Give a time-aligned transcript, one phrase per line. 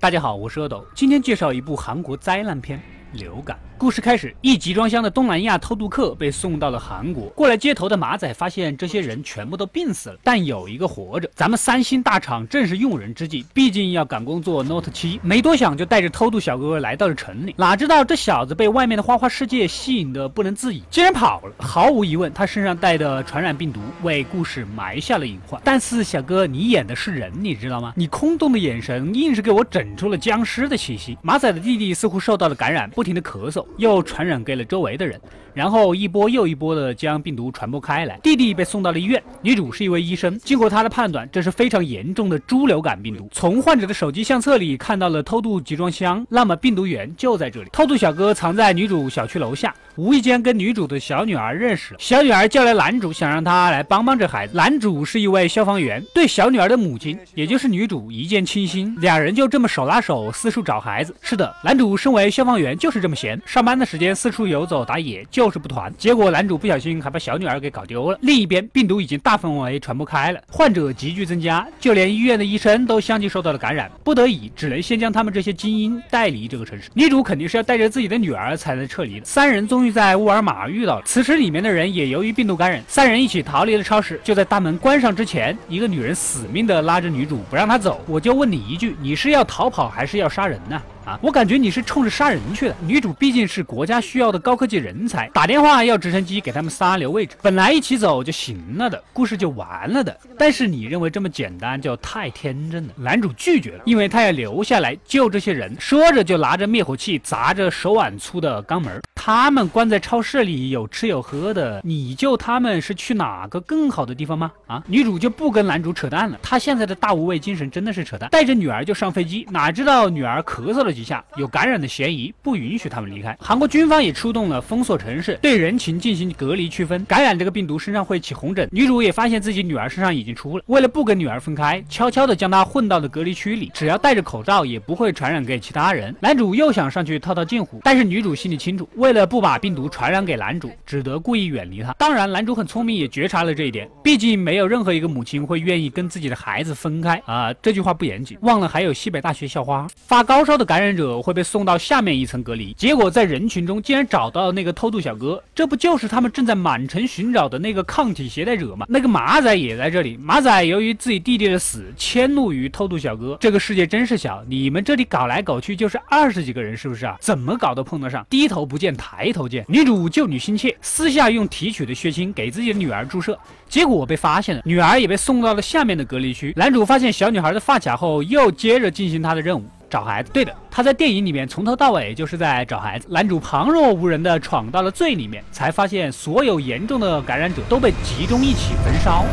[0.00, 2.80] 大家好，我是阿斗，今天介绍一部韩国灾难片。
[3.14, 7.26] 流感故事开始，一集装箱的东南亚偷渡客被送到了韩国。
[7.28, 11.30] 过来接头的马仔发现这些人全部都病死了，但有一个活着。
[11.32, 17.54] 咱们三星大厂正是用人之际，毕竟要赶工做 Note 七，没多想就带着偷渡小哥来到了城里。
[17.56, 21.54] 哪知道这小子被外面的花花世界吸引的不能自已，竟然跑了。
[21.58, 25.60] 毫无疑问，他身上带的传染病毒为故事埋下了隐患。
[25.64, 27.92] 但是小哥，你演的是人，你知道吗？
[27.94, 31.16] 你空洞的眼神硬是给我整出了僵尸的气息。
[31.22, 32.88] 马仔的弟弟似乎受到了感染。
[32.88, 35.20] 不停的咳嗽，又传染给了周围的人，
[35.54, 38.18] 然后一波又一波的将病毒传播开来。
[38.22, 43.28] 弟弟被送到了医院，女主是一位医生，经过她的判断，这是非常严重的猪流感病毒。
[43.32, 47.68] 从患者的手机相册里看到了偷渡集装箱，那么病毒源就在这里。
[47.72, 52.00] 偷渡小哥藏在女主小区楼下，无意间跟女主的小女儿认识了。
[52.00, 54.56] 小女儿叫来男主，想让他来帮帮这孩子。
[54.56, 61.14] 男主是一位消防员，对小女儿的母亲，也就是女主一见倾心，俩人就这么手拉手四处找孩子。
[61.20, 62.88] 是的，男主身为消防员就。
[62.88, 65.92] 是这么闲，上班的时间四处游走打野，就是不团。
[65.98, 68.16] 结果男主不小心还把小女儿给搞丢了。
[68.22, 73.90] 另一边，病毒已经大范围传播开了，患者急剧增加，就连医院的医生都相继受到了感染。
[74.04, 76.88] 不得已，只能先将他们这些精英带离这个城市。
[76.94, 79.26] 女主肯定是要带着自己的女儿才能撤离的。
[79.26, 84.20] 三人终于在沃尔玛遇到了，此时里面的人也由于病毒感染，三人一起逃离了超市。
[84.22, 88.00] 就在大门关上之前，一个女人死命的拉着女主不让她走。
[88.06, 90.80] 我就问你一句，你是要逃跑还是要杀人呢？
[91.22, 92.76] 我感觉你是冲着杀人去的。
[92.86, 100.16] 女主毕竟是国家需要的高科技人才，打电话要直升机给他们仨留位置，本来一起走就行了的，故事就完了的。
[100.36, 102.92] 但是你认为这么简单就太天真了。
[102.96, 105.76] 男主拒绝了，因为他要留下来救这些人。
[105.78, 109.00] 说着就拿着灭火器砸着手腕粗的肛门。
[109.14, 114.50] 他们关在超市里有吃有喝的，你救他们是去哪个更好的地方吗？
[114.66, 116.38] 啊，女主就不跟男主扯淡了。
[116.42, 123.36] 她现在的大无畏精神真的是扯淡，带着女儿就上飞机，哪知道女儿咳嗽了几下，有感染的嫌疑，不允许他们离开。
[123.40, 127.04] 韩国军方也出动了封锁城市，对人群进行隔离区分。
[127.04, 136.12] 感染这个病毒身上会起红疹，女主也发现自己女儿身上已经出了，为了不跟女儿分开，悄悄的将她混到了隔离区里，只要戴着口罩也不会传染给其他人。
[136.18, 141.92] 男主又想上去套套近乎，但是女主心里清楚，为了不把病毒传染给男主，只得故意远离他。
[141.92, 143.88] 当然，男主很聪明，也觉察了这一点。
[144.02, 147.52] 毕竟没有任何一个母亲会愿意跟自己的孩子分开啊！
[147.62, 148.36] 这句话不严谨。
[148.40, 152.72] 忘了还有西北大学校花，发高烧的感染者会被送到下面一层隔离。
[152.74, 158.86] 结果在人群中竟然找到了那个偷渡小哥，这不就是他们正在满城寻找的那个抗体携带者吗？
[158.88, 160.16] 那个马仔也在这里。
[160.18, 163.36] 马仔由于自己弟弟的死，迁怒于偷渡小哥。
[163.40, 167.16] 这个世界真是小，你们这里搞来搞去就是二十几个人，是不是啊？
[167.20, 169.48] 怎么搞都碰得上，低头不见抬头。
[169.48, 176.52] 见女主救女心切，私下用提取的血清给自己的女儿注射，结果被发现了，女儿也被送到了下面的隔离区。
[176.54, 180.30] 男主发现小女孩的发卡后，又接着进行他的任务，找孩子。
[180.32, 183.06] 对的，他在电影里面从头到尾就是在找孩子。
[183.10, 189.24] 男主旁若无人的闯到了最里面，才发现所有严重的感染者都被集中一起焚烧。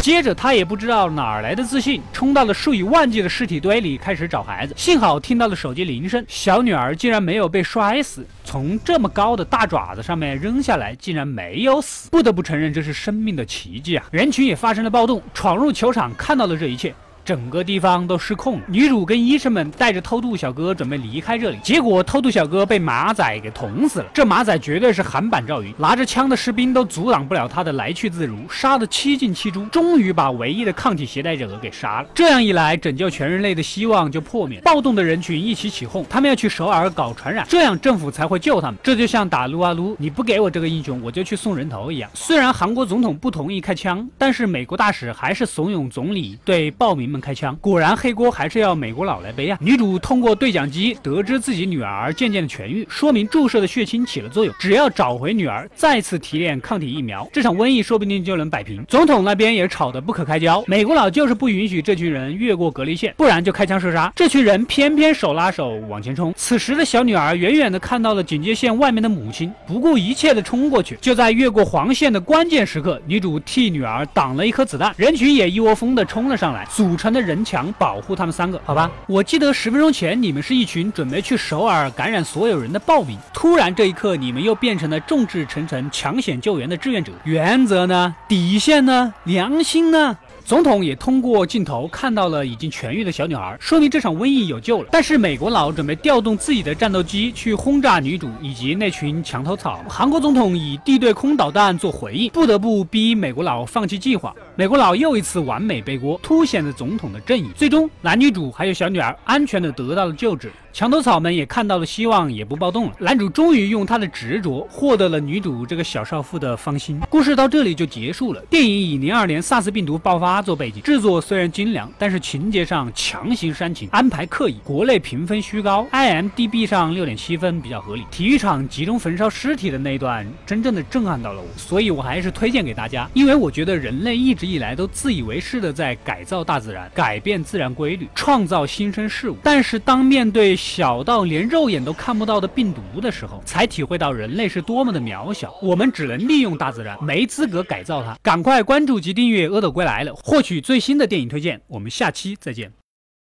[0.00, 4.72] 接着他也不知道哪儿来的自信，冲到了数以万计的尸体堆里开始找孩子。
[4.76, 12.08] 幸好听到了手机铃声，小女儿竟然没有被摔死，从这么高的大爪子上面扔下来，竟然没有死。
[12.10, 14.06] 不得不承认这是生命的奇迹啊！
[14.10, 16.94] 人群也发生了暴动，闯入球场看到了这一切。
[17.28, 24.06] 整个地方都失控了，女主跟医生们带着偷渡小哥准备离开这里，结果偷渡小哥被马仔给捅死了。
[24.14, 32.08] 这马仔绝对是韩版赵云，拿着枪的士兵都阻挡不了他的来去自如，杀得七进七出，终于把唯一的抗体携带者给杀了。
[32.14, 34.62] 这样一来，拯救全人类的希望就破灭。
[34.62, 38.80] 暴动的人群一起起哄，他们要去首尔搞传染，这样政府才会救他们。
[38.82, 42.10] 这就像打撸啊撸，你不给我这个英雄，我就去送人头一样。
[42.14, 47.17] 虽然韩国总统不同意开枪，但是美国大使还是怂恿总理对暴民们。
[47.20, 49.58] 开枪，果然黑锅还是要美国佬来背啊！
[49.60, 54.54] 女主通过对讲机得知自己女儿渐渐的痊愈，说明注射的血清起了作用。
[54.58, 58.84] 只要找回女儿，再次提炼抗体疫苗，这场瘟疫说不定就能摆平。
[58.86, 64.12] 总统那边也吵得不可开交，美国佬就是不允许这群人越过隔离线，不然就开枪射杀。
[64.14, 66.32] 这群人偏偏手拉手往前冲。
[66.36, 70.98] 此时的小女儿远远的看到了警戒线外面的母亲，不顾一切的冲过去。
[71.00, 77.08] 就在越过黄线的关键时刻，女主替女儿挡了一颗子弹，人群也一窝蜂的冲了上来，组成。
[77.08, 78.90] 的人墙保护他们三个，好吧？
[79.06, 87.10] 我记得十分钟前你们是一群准备去首尔感染所有人的暴民，突然这一刻你们又变成了众志成城抢险救援的志愿者。
[87.24, 88.14] 原则呢？
[88.28, 89.14] 底线呢？
[89.24, 90.18] 良心呢？
[90.44, 94.88] 总统也通过镜头看到了已经痊愈的小女孩，说明这场瘟疫有救了。
[94.92, 104.34] 但是美国佬准备调动自己的战斗机去轰炸女主以及那群墙头草，韩国总统以地对空导弹做回应，不得不逼美国佬放弃计划。
[104.58, 107.48] 美国佬又一次完美背锅，凸显了总统的正义。
[107.54, 110.50] 最终，男女主还有小女儿安全的得到了救治。
[110.72, 112.92] 墙头草们也看到了希望，也不暴动了。
[112.98, 117.00] 男主终于用他的执着获得了女主这个小少妇的芳心。
[117.08, 118.40] 故事到这里就结束了。
[118.50, 124.56] 电影以零二年 SARS 病毒爆发做背景，制作虽然精良，但是情节上强行煽情，安排刻意。
[124.64, 128.02] 国内评分虚高，IMDB 上六点七分比较合理。
[128.10, 133.08] 体育场集中焚烧尸体的那一段，真正的震撼到了我，所以我还是推荐给大家。
[133.14, 145.54] 因为我觉得人类一直以来都自以为是的在改造大自然，改变自然规律，创造新生事物，但是当面对小到连肉眼都看不到的病毒的时候，才体会到人类是多么的渺小。
[145.62, 148.16] 我们只能利用大自然，没资格改造它。
[148.22, 151.60] 赶快关注及订阅《阿斗归来了》，获取最新的电影推荐。
[151.66, 152.77] 我们下期再见。